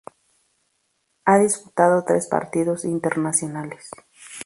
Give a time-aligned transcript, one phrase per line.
[1.25, 3.91] Ha disputado tres partidos internacionales.